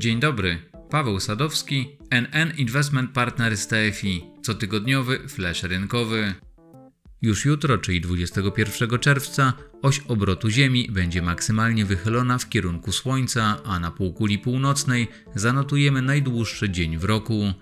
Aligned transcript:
Dzień 0.00 0.20
dobry, 0.20 0.58
Paweł 0.90 1.20
Sadowski, 1.20 1.98
NN 2.10 2.52
Investment 2.56 3.10
Partner 3.10 3.56
z 3.56 3.66
TFI, 3.66 4.24
cotygodniowy 4.42 5.28
flash 5.28 5.62
rynkowy. 5.62 6.34
Już 7.22 7.44
jutro, 7.44 7.78
czyli 7.78 8.00
21 8.00 8.98
czerwca, 8.98 9.52
oś 9.82 10.00
obrotu 10.08 10.50
Ziemi 10.50 10.88
będzie 10.90 11.22
maksymalnie 11.22 11.84
wychylona 11.84 12.38
w 12.38 12.48
kierunku 12.48 12.92
Słońca, 12.92 13.56
a 13.64 13.80
na 13.80 13.90
półkuli 13.90 14.38
północnej 14.38 15.08
zanotujemy 15.34 16.02
najdłuższy 16.02 16.70
dzień 16.70 16.98
w 16.98 17.04
roku. 17.04 17.52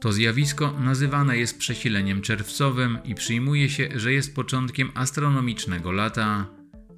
To 0.00 0.12
zjawisko 0.12 0.80
nazywane 0.80 1.38
jest 1.38 1.58
przesileniem 1.58 2.22
czerwcowym 2.22 2.98
i 3.04 3.14
przyjmuje 3.14 3.68
się, 3.70 3.88
że 3.94 4.12
jest 4.12 4.34
początkiem 4.34 4.90
astronomicznego 4.94 5.92
lata. 5.92 6.46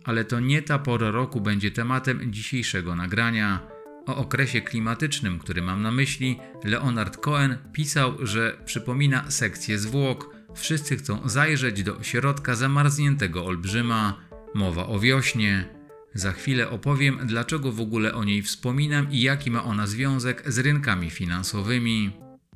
Ale 0.05 0.25
to 0.25 0.41
nie 0.41 0.63
ta 0.63 0.79
pora 0.79 1.11
roku 1.11 1.41
będzie 1.41 1.71
tematem 1.71 2.33
dzisiejszego 2.33 2.97
nagrania. 2.97 3.78
O 4.09 4.17
okresie 4.17 4.61
klimatycznym, 4.61 5.39
który 5.39 5.63
mam 5.63 5.83
na 5.83 5.91
myśli, 5.91 6.39
Leonard 6.65 7.17
Cohen 7.17 7.59
pisał, 7.73 8.27
że 8.27 8.59
przypomina 8.65 9.31
sekcję 9.31 9.79
zwłok. 9.79 10.35
Wszyscy 10.55 10.97
chcą 10.97 11.29
zajrzeć 11.29 11.83
do 11.83 12.03
środka 12.03 12.55
zamarzniętego 12.55 13.45
olbrzyma. 13.45 14.21
Mowa 14.55 14.87
o 14.87 14.99
wiośnie. 14.99 15.69
Za 16.15 16.33
chwilę 16.33 16.71
opowiem, 16.71 17.19
dlaczego 17.25 17.73
w 17.73 17.81
ogóle 17.81 18.15
o 18.15 18.25
niej 18.25 18.43
wspominam 18.43 19.13
i 19.13 19.21
jaki 19.21 19.51
ma 19.51 19.65
ona 19.65 19.87
związek 19.87 20.43
z 20.47 20.59
rynkami 20.59 21.11
finansowymi. 21.11 22.13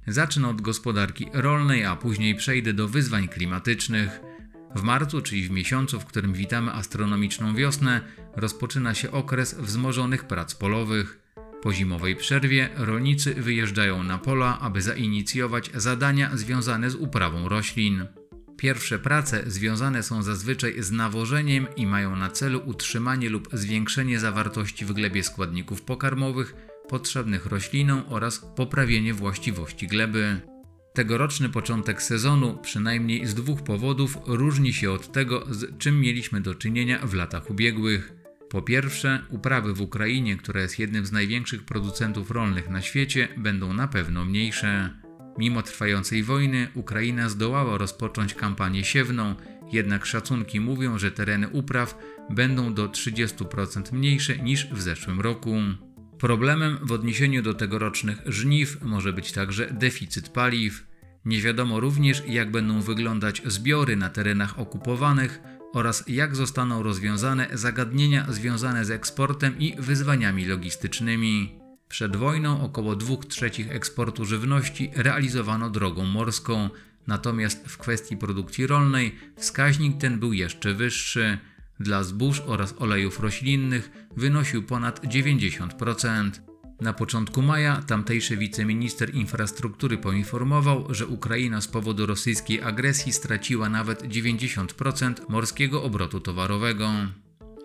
Zacznę 0.06 0.48
od 0.48 0.60
gospodarki 0.60 1.26
rolnej, 1.32 1.84
a 1.84 1.96
później 1.96 2.34
przejdę 2.34 2.72
do 2.72 2.88
wyzwań 2.88 3.28
klimatycznych. 3.28 4.20
W 4.74 4.82
marcu, 4.82 5.22
czyli 5.22 5.48
w 5.48 5.50
miesiącu, 5.50 6.00
w 6.00 6.04
którym 6.04 6.32
witamy 6.32 6.72
astronomiczną 6.72 7.54
wiosnę, 7.54 8.00
rozpoczyna 8.36 8.94
się 8.94 9.10
okres 9.10 9.54
wzmożonych 9.54 10.24
prac 10.24 10.54
polowych. 10.54 11.21
Po 11.62 11.72
zimowej 11.72 12.16
przerwie 12.16 12.68
rolnicy 12.76 13.34
wyjeżdżają 13.34 14.02
na 14.02 14.18
pola, 14.18 14.58
aby 14.60 14.82
zainicjować 14.82 15.70
zadania 15.74 16.36
związane 16.36 16.90
z 16.90 16.94
uprawą 16.94 17.48
roślin. 17.48 18.06
Pierwsze 18.56 18.98
prace 18.98 19.42
związane 19.46 20.02
są 20.02 20.22
zazwyczaj 20.22 20.82
z 20.82 20.90
nawożeniem 20.90 21.66
i 21.76 21.86
mają 21.86 22.16
na 22.16 22.30
celu 22.30 22.62
utrzymanie 22.64 23.30
lub 23.30 23.48
zwiększenie 23.52 24.20
zawartości 24.20 24.84
w 24.84 24.92
glebie 24.92 25.22
składników 25.22 25.82
pokarmowych 25.82 26.54
potrzebnych 26.88 27.46
roślinom 27.46 28.02
oraz 28.08 28.38
poprawienie 28.38 29.14
właściwości 29.14 29.86
gleby. 29.86 30.40
Tegoroczny 30.94 31.48
początek 31.48 32.02
sezonu, 32.02 32.58
przynajmniej 32.62 33.26
z 33.26 33.34
dwóch 33.34 33.62
powodów, 33.62 34.18
różni 34.26 34.72
się 34.72 34.90
od 34.90 35.12
tego, 35.12 35.46
z 35.50 35.78
czym 35.78 36.00
mieliśmy 36.00 36.40
do 36.40 36.54
czynienia 36.54 36.98
w 37.06 37.14
latach 37.14 37.50
ubiegłych. 37.50 38.21
Po 38.52 38.62
pierwsze, 38.62 39.20
uprawy 39.28 39.74
w 39.74 39.80
Ukrainie, 39.80 40.36
która 40.36 40.60
jest 40.60 40.78
jednym 40.78 41.06
z 41.06 41.12
największych 41.12 41.64
producentów 41.64 42.30
rolnych 42.30 42.68
na 42.68 42.82
świecie, 42.82 43.28
będą 43.36 43.72
na 43.72 43.88
pewno 43.88 44.24
mniejsze. 44.24 44.90
Mimo 45.38 45.62
trwającej 45.62 46.22
wojny, 46.22 46.68
Ukraina 46.74 47.28
zdołała 47.28 47.78
rozpocząć 47.78 48.34
kampanię 48.34 48.84
siewną, 48.84 49.34
jednak 49.72 50.06
szacunki 50.06 50.60
mówią, 50.60 50.98
że 50.98 51.10
tereny 51.10 51.48
upraw 51.48 51.98
będą 52.30 52.74
do 52.74 52.88
30% 52.88 53.92
mniejsze 53.92 54.38
niż 54.38 54.66
w 54.66 54.82
zeszłym 54.82 55.20
roku. 55.20 55.56
Problemem 56.18 56.78
w 56.82 56.92
odniesieniu 56.92 57.42
do 57.42 57.54
tegorocznych 57.54 58.18
żniw 58.26 58.82
może 58.82 59.12
być 59.12 59.32
także 59.32 59.66
deficyt 59.70 60.28
paliw. 60.28 60.86
Nie 61.24 61.40
wiadomo 61.40 61.80
również, 61.80 62.22
jak 62.28 62.50
będą 62.50 62.80
wyglądać 62.80 63.42
zbiory 63.46 63.96
na 63.96 64.10
terenach 64.10 64.58
okupowanych 64.58 65.40
oraz 65.72 66.04
jak 66.08 66.36
zostaną 66.36 66.82
rozwiązane 66.82 67.48
zagadnienia 67.52 68.26
związane 68.28 68.84
z 68.84 68.90
eksportem 68.90 69.58
i 69.58 69.74
wyzwaniami 69.78 70.44
logistycznymi. 70.44 71.58
Przed 71.88 72.16
wojną 72.16 72.62
około 72.62 72.96
2 72.96 73.16
trzecich 73.28 73.70
eksportu 73.70 74.24
żywności 74.24 74.90
realizowano 74.94 75.70
drogą 75.70 76.04
morską, 76.04 76.70
natomiast 77.06 77.68
w 77.68 77.78
kwestii 77.78 78.16
produkcji 78.16 78.66
rolnej 78.66 79.14
wskaźnik 79.36 79.98
ten 79.98 80.18
był 80.18 80.32
jeszcze 80.32 80.74
wyższy. 80.74 81.38
Dla 81.80 82.02
zbóż 82.02 82.40
oraz 82.40 82.74
olejów 82.78 83.20
roślinnych 83.20 83.90
wynosił 84.16 84.62
ponad 84.62 85.04
90%. 85.04 86.51
Na 86.82 86.92
początku 86.92 87.42
maja 87.42 87.82
tamtejszy 87.86 88.36
wiceminister 88.36 89.14
infrastruktury 89.14 89.98
poinformował, 89.98 90.94
że 90.94 91.06
Ukraina 91.06 91.60
z 91.60 91.68
powodu 91.68 92.06
rosyjskiej 92.06 92.62
agresji 92.62 93.12
straciła 93.12 93.68
nawet 93.68 94.02
90% 94.02 95.14
morskiego 95.28 95.82
obrotu 95.82 96.20
towarowego. 96.20 96.90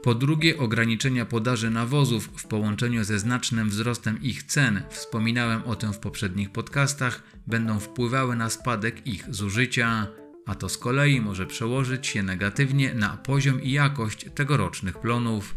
Po 0.03 0.16
drugie, 0.16 0.57
ograniczenia 0.57 1.25
podaży 1.25 1.69
nawozów 1.69 2.29
w 2.35 2.47
połączeniu 2.47 3.03
ze 3.03 3.19
znacznym 3.19 3.69
wzrostem 3.69 4.22
ich 4.22 4.44
cen, 4.44 4.81
wspominałem 4.89 5.63
o 5.63 5.75
tym 5.75 5.94
w 5.94 5.99
poprzednich 5.99 6.51
podcastach, 6.51 7.23
będą 7.47 7.79
wpływały 7.79 8.35
na 8.35 8.49
spadek 8.49 9.07
ich 9.07 9.25
zużycia, 9.29 10.07
a 10.45 10.55
to 10.55 10.69
z 10.69 10.78
kolei 10.78 11.22
może 11.22 11.45
przełożyć 11.45 12.07
się 12.07 12.23
negatywnie 12.23 12.94
na 12.94 13.09
poziom 13.09 13.61
i 13.61 13.72
jakość 13.72 14.25
tegorocznych 14.35 14.99
plonów. 14.99 15.55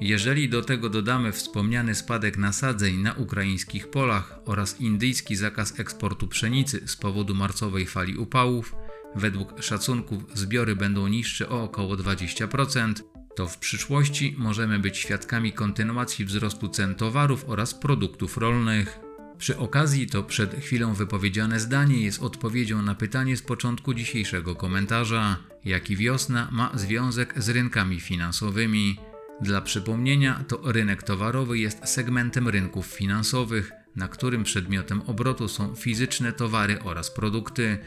Jeżeli 0.00 0.48
do 0.48 0.62
tego 0.62 0.90
dodamy 0.90 1.32
wspomniany 1.32 1.94
spadek 1.94 2.38
nasadzeń 2.38 2.96
na 2.96 3.12
ukraińskich 3.12 3.90
polach 3.90 4.38
oraz 4.44 4.80
indyjski 4.80 5.36
zakaz 5.36 5.80
eksportu 5.80 6.28
pszenicy 6.28 6.82
z 6.86 6.96
powodu 6.96 7.34
marcowej 7.34 7.86
fali 7.86 8.16
upałów, 8.16 8.74
według 9.14 9.62
szacunków 9.62 10.22
zbiory 10.34 10.76
będą 10.76 11.08
niższe 11.08 11.48
o 11.48 11.62
około 11.62 11.96
20%, 11.96 12.92
to 13.36 13.46
w 13.46 13.58
przyszłości 13.58 14.34
możemy 14.38 14.78
być 14.78 14.98
świadkami 14.98 15.52
kontynuacji 15.52 16.24
wzrostu 16.24 16.68
cen 16.68 16.94
towarów 16.94 17.44
oraz 17.48 17.74
produktów 17.74 18.36
rolnych. 18.36 18.98
Przy 19.38 19.58
okazji 19.58 20.06
to 20.06 20.22
przed 20.22 20.54
chwilą 20.54 20.94
wypowiedziane 20.94 21.60
zdanie 21.60 22.00
jest 22.00 22.22
odpowiedzią 22.22 22.82
na 22.82 22.94
pytanie 22.94 23.36
z 23.36 23.42
początku 23.42 23.94
dzisiejszego 23.94 24.56
komentarza: 24.56 25.36
jaki 25.64 25.96
wiosna 25.96 26.48
ma 26.52 26.70
związek 26.74 27.34
z 27.36 27.48
rynkami 27.48 28.00
finansowymi? 28.00 28.96
Dla 29.40 29.60
przypomnienia, 29.60 30.44
to 30.48 30.72
rynek 30.72 31.02
towarowy 31.02 31.58
jest 31.58 31.88
segmentem 31.88 32.48
rynków 32.48 32.86
finansowych, 32.86 33.72
na 33.96 34.08
którym 34.08 34.44
przedmiotem 34.44 35.02
obrotu 35.06 35.48
są 35.48 35.74
fizyczne 35.74 36.32
towary 36.32 36.82
oraz 36.82 37.10
produkty, 37.10 37.78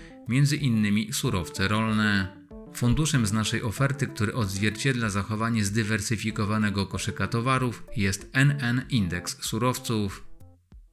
innymi 0.62 1.14
surowce 1.14 1.68
rolne. 1.68 2.38
Funduszem 2.74 3.26
z 3.26 3.34
naszej 3.34 3.64
oferty, 3.64 4.08
który 4.08 4.34
odzwierciedla 4.34 5.10
zachowanie 5.10 5.66
zdywersyfikowanego 5.66 6.86
koszyka 6.86 7.28
towarów, 7.28 7.84
jest 7.96 8.30
NN 8.34 8.82
Indeks 8.90 9.38
Surowców. 9.44 10.28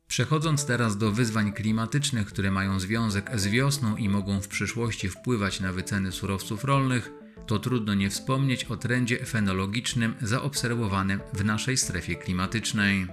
Przechodząc 0.08 0.66
teraz 0.66 0.98
do 0.98 1.12
wyzwań 1.12 1.52
klimatycznych, 1.52 2.26
które 2.26 2.50
mają 2.50 2.80
związek 2.80 3.30
z 3.34 3.46
wiosną 3.46 3.96
i 3.96 4.08
mogą 4.08 4.40
w 4.40 4.48
przyszłości 4.48 5.08
wpływać 5.08 5.60
na 5.60 5.72
wyceny 5.72 6.12
surowców 6.12 6.64
rolnych, 6.64 7.10
to 7.46 7.58
trudno 7.58 7.94
nie 7.94 8.10
wspomnieć 8.10 8.64
o 8.64 8.76
trendzie 8.76 9.26
fenologicznym 9.26 10.14
zaobserwowanym 10.22 11.20
w 11.32 11.44
naszej 11.44 11.76
strefie 11.76 12.14
klimatycznej. 12.14 13.06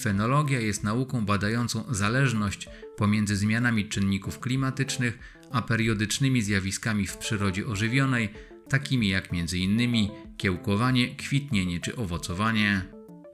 Fenologia 0.00 0.60
jest 0.60 0.84
nauką 0.84 1.26
badającą 1.26 1.84
zależność 1.90 2.68
pomiędzy 2.96 3.36
zmianami 3.36 3.88
czynników 3.88 4.40
klimatycznych 4.40 5.18
a 5.50 5.62
periodycznymi 5.62 6.42
zjawiskami 6.42 7.06
w 7.06 7.16
przyrodzie 7.16 7.66
ożywionej, 7.66 8.28
takimi 8.68 9.08
jak 9.08 9.28
m.in. 9.32 10.08
kiełkowanie, 10.36 11.16
kwitnienie 11.16 11.80
czy 11.80 11.96
owocowanie. 11.96 12.82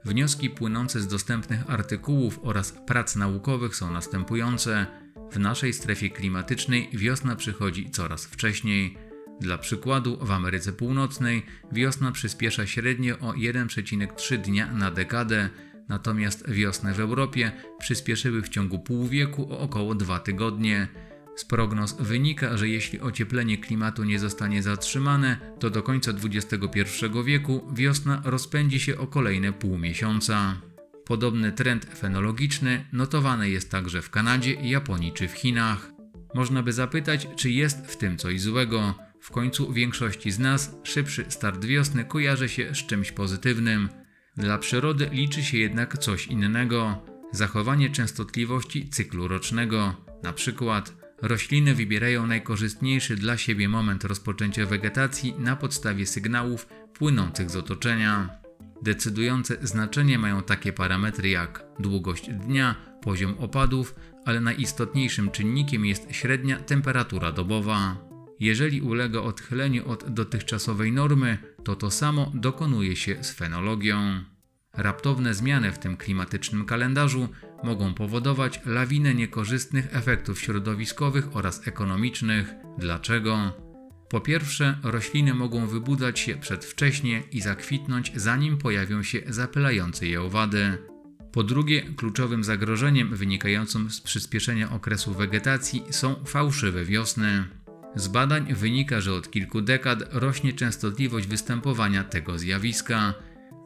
Wnioski 0.05 0.49
płynące 0.49 1.01
z 1.01 1.07
dostępnych 1.07 1.69
artykułów 1.69 2.39
oraz 2.43 2.71
prac 2.71 3.15
naukowych 3.15 3.75
są 3.75 3.91
następujące. 3.91 4.85
W 5.31 5.39
naszej 5.39 5.73
strefie 5.73 6.09
klimatycznej 6.09 6.89
wiosna 6.93 7.35
przychodzi 7.35 7.89
coraz 7.89 8.25
wcześniej. 8.25 8.97
Dla 9.43 9.57
przykładu, 9.57 10.17
w 10.21 10.31
Ameryce 10.31 10.73
Północnej 10.73 11.45
wiosna 11.71 12.11
przyspiesza 12.11 12.67
średnio 12.67 13.19
o 13.19 13.33
1,3 13.33 14.37
dnia 14.37 14.73
na 14.73 14.91
dekadę, 14.91 15.49
natomiast 15.89 16.49
wiosny 16.49 16.93
w 16.93 16.99
Europie 16.99 17.51
przyspieszyły 17.79 18.41
w 18.41 18.49
ciągu 18.49 18.79
pół 18.79 19.07
wieku 19.07 19.53
o 19.53 19.59
około 19.59 19.95
2 19.95 20.19
tygodnie. 20.19 20.87
Z 21.35 21.45
prognoz 21.45 21.95
wynika, 21.99 22.57
że 22.57 22.69
jeśli 22.69 22.99
ocieplenie 22.99 23.57
klimatu 23.57 24.03
nie 24.03 24.19
zostanie 24.19 24.63
zatrzymane, 24.63 25.37
to 25.59 25.69
do 25.69 25.83
końca 25.83 26.11
XXI 26.11 27.05
wieku 27.25 27.71
wiosna 27.73 28.21
rozpędzi 28.25 28.79
się 28.79 28.97
o 28.97 29.07
kolejne 29.07 29.53
pół 29.53 29.77
miesiąca. 29.77 30.61
Podobny 31.05 31.51
trend 31.51 31.85
fenologiczny 31.85 32.85
notowany 32.93 33.49
jest 33.49 33.71
także 33.71 34.01
w 34.01 34.09
Kanadzie, 34.09 34.53
Japonii 34.53 35.11
czy 35.11 35.27
w 35.27 35.31
Chinach. 35.31 35.91
Można 36.35 36.63
by 36.63 36.73
zapytać, 36.73 37.27
czy 37.35 37.49
jest 37.49 37.87
w 37.87 37.97
tym 37.97 38.17
coś 38.17 38.41
złego. 38.41 39.02
W 39.23 39.31
końcu 39.31 39.73
większości 39.73 40.31
z 40.31 40.39
nas 40.39 40.75
szybszy 40.83 41.25
start 41.29 41.65
wiosny 41.65 42.05
kojarzy 42.05 42.49
się 42.49 42.75
z 42.75 42.77
czymś 42.77 43.11
pozytywnym. 43.11 43.89
Dla 44.37 44.57
przyrody 44.57 45.09
liczy 45.11 45.43
się 45.43 45.57
jednak 45.57 45.97
coś 45.97 46.27
innego 46.27 47.01
zachowanie 47.31 47.89
częstotliwości 47.89 48.89
cyklu 48.89 49.27
rocznego. 49.27 49.95
Na 50.23 50.33
przykład 50.33 50.93
rośliny 51.21 51.75
wybierają 51.75 52.27
najkorzystniejszy 52.27 53.15
dla 53.15 53.37
siebie 53.37 53.69
moment 53.69 54.03
rozpoczęcia 54.03 54.65
wegetacji 54.65 55.33
na 55.39 55.55
podstawie 55.55 56.05
sygnałów 56.05 56.67
płynących 56.93 57.49
z 57.49 57.55
otoczenia. 57.55 58.29
Decydujące 58.81 59.57
znaczenie 59.61 60.19
mają 60.19 60.41
takie 60.41 60.73
parametry 60.73 61.29
jak 61.29 61.65
długość 61.79 62.29
dnia, 62.29 62.75
poziom 63.01 63.35
opadów, 63.39 63.95
ale 64.25 64.41
najistotniejszym 64.41 65.31
czynnikiem 65.31 65.85
jest 65.85 66.07
średnia 66.11 66.59
temperatura 66.59 67.31
dobowa. 67.31 68.12
Jeżeli 68.43 68.81
ulega 68.81 69.21
odchyleniu 69.21 69.89
od 69.89 70.13
dotychczasowej 70.13 70.91
normy, 70.91 71.37
to 71.63 71.75
to 71.75 71.91
samo 71.91 72.31
dokonuje 72.33 72.95
się 72.95 73.23
z 73.23 73.31
fenologią. 73.31 74.23
Raptowne 74.73 75.33
zmiany 75.33 75.71
w 75.71 75.79
tym 75.79 75.97
klimatycznym 75.97 76.65
kalendarzu 76.65 77.29
mogą 77.63 77.93
powodować 77.93 78.59
lawinę 78.65 79.15
niekorzystnych 79.15 79.95
efektów 79.95 80.41
środowiskowych 80.41 81.35
oraz 81.35 81.67
ekonomicznych. 81.67 82.53
Dlaczego? 82.77 83.53
Po 84.09 84.21
pierwsze, 84.21 84.77
rośliny 84.83 85.33
mogą 85.33 85.67
wybudzać 85.67 86.19
się 86.19 86.35
przedwcześnie 86.35 87.23
i 87.31 87.41
zakwitnąć, 87.41 88.11
zanim 88.15 88.57
pojawią 88.57 89.03
się 89.03 89.21
zapylające 89.27 90.07
je 90.07 90.21
owady. 90.21 90.77
Po 91.31 91.43
drugie, 91.43 91.81
kluczowym 91.81 92.43
zagrożeniem 92.43 93.15
wynikającym 93.15 93.91
z 93.91 94.01
przyspieszenia 94.01 94.71
okresu 94.71 95.13
wegetacji 95.13 95.83
są 95.89 96.15
fałszywe 96.25 96.85
wiosny. 96.85 97.62
Z 97.95 98.07
badań 98.07 98.53
wynika, 98.53 99.01
że 99.01 99.13
od 99.13 99.31
kilku 99.31 99.61
dekad 99.61 100.03
rośnie 100.11 100.53
częstotliwość 100.53 101.27
występowania 101.27 102.03
tego 102.03 102.39
zjawiska. 102.39 103.13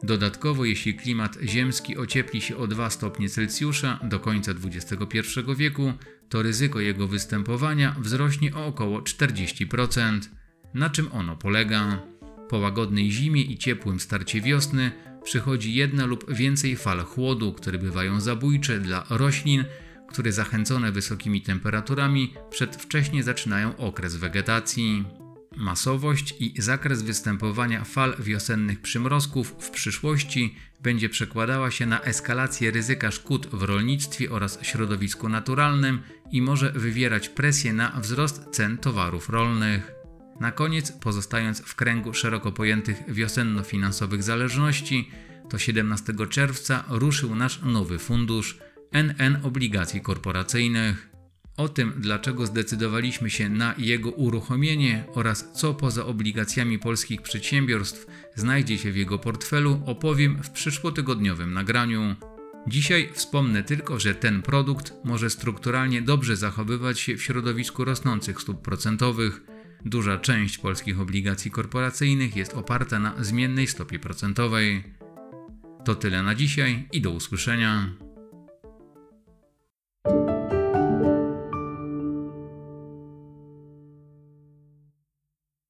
Dodatkowo, 0.02 0.64
jeśli 0.64 0.94
klimat 0.94 1.38
ziemski 1.42 1.96
ociepli 1.96 2.40
się 2.40 2.56
o 2.56 2.66
2 2.66 2.90
stopnie 2.90 3.28
Celsjusza 3.28 3.98
do 4.02 4.20
końca 4.20 4.52
XXI 4.64 5.20
wieku, 5.56 5.92
to 6.28 6.42
ryzyko 6.42 6.80
jego 6.80 7.08
występowania 7.08 7.96
wzrośnie 7.98 8.54
o 8.54 8.66
około 8.66 9.00
40%. 9.00 10.20
Na 10.74 10.90
czym 10.90 11.12
ono 11.12 11.36
polega? 11.36 12.02
Po 12.48 12.58
łagodnej 12.58 13.10
zimie 13.10 13.42
i 13.42 13.58
ciepłym 13.58 14.00
starcie 14.00 14.40
wiosny 14.40 14.92
przychodzi 15.24 15.74
jedna 15.74 16.06
lub 16.06 16.34
więcej 16.34 16.76
fal 16.76 17.00
chłodu, 17.00 17.52
które 17.52 17.78
bywają 17.78 18.20
zabójcze 18.20 18.78
dla 18.80 19.06
roślin, 19.10 19.64
które 20.08 20.32
zachęcone 20.32 20.92
wysokimi 20.92 21.42
temperaturami 21.42 22.34
przedwcześnie 22.50 23.22
zaczynają 23.22 23.76
okres 23.76 24.16
wegetacji. 24.16 25.04
Masowość 25.56 26.34
i 26.40 26.62
zakres 26.62 27.02
występowania 27.02 27.84
fal 27.84 28.16
wiosennych 28.18 28.80
przymrozków 28.80 29.54
w 29.60 29.70
przyszłości 29.70 30.54
będzie 30.80 31.08
przekładała 31.08 31.70
się 31.70 31.86
na 31.86 32.02
eskalację 32.02 32.70
ryzyka 32.70 33.10
szkód 33.10 33.46
w 33.46 33.62
rolnictwie 33.62 34.30
oraz 34.30 34.58
środowisku 34.62 35.28
naturalnym 35.28 36.00
i 36.32 36.42
może 36.42 36.72
wywierać 36.72 37.28
presję 37.28 37.72
na 37.72 38.00
wzrost 38.00 38.44
cen 38.50 38.78
towarów 38.78 39.28
rolnych. 39.28 39.92
Na 40.40 40.52
koniec, 40.52 40.92
pozostając 40.92 41.60
w 41.60 41.74
kręgu 41.74 42.14
szeroko 42.14 42.52
pojętych 42.52 42.96
wiosenno-finansowych 43.08 44.22
zależności, 44.22 45.10
to 45.50 45.58
17 45.58 46.14
czerwca 46.30 46.84
ruszył 46.88 47.34
nasz 47.34 47.62
nowy 47.62 47.98
fundusz 47.98 48.58
NN 48.92 49.38
Obligacji 49.42 50.00
Korporacyjnych. 50.00 51.08
O 51.56 51.68
tym, 51.68 51.92
dlaczego 51.96 52.46
zdecydowaliśmy 52.46 53.30
się 53.30 53.48
na 53.48 53.74
jego 53.78 54.10
uruchomienie 54.10 55.04
oraz 55.14 55.52
co 55.52 55.74
poza 55.74 56.06
obligacjami 56.06 56.78
polskich 56.78 57.22
przedsiębiorstw 57.22 58.06
znajdzie 58.34 58.78
się 58.78 58.92
w 58.92 58.96
jego 58.96 59.18
portfelu, 59.18 59.82
opowiem 59.86 60.42
w 60.42 60.50
przyszłotygodniowym 60.50 61.52
nagraniu. 61.52 62.16
Dzisiaj 62.66 63.08
wspomnę 63.12 63.62
tylko, 63.62 64.00
że 64.00 64.14
ten 64.14 64.42
produkt 64.42 64.92
może 65.04 65.30
strukturalnie 65.30 66.02
dobrze 66.02 66.36
zachowywać 66.36 67.00
się 67.00 67.16
w 67.16 67.22
środowisku 67.22 67.84
rosnących 67.84 68.40
stóp 68.40 68.62
procentowych. 68.62 69.40
Duża 69.84 70.18
część 70.18 70.58
polskich 70.58 71.00
obligacji 71.00 71.50
korporacyjnych 71.50 72.36
jest 72.36 72.54
oparta 72.54 72.98
na 72.98 73.24
zmiennej 73.24 73.66
stopie 73.66 73.98
procentowej. 73.98 74.82
To 75.84 75.94
tyle 75.94 76.22
na 76.22 76.34
dzisiaj 76.34 76.88
i 76.92 77.00
do 77.00 77.10
usłyszenia. 77.10 78.07